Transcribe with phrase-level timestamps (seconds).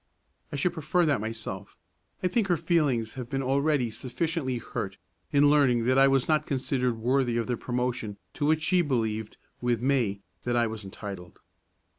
[0.51, 1.77] "I should prefer that myself.
[2.23, 4.97] I think her feelings have been already sufficiently hurt
[5.31, 9.37] in learning that I was not considered worthy of the promotion to which she believed,
[9.61, 11.39] with me, that I was entitled."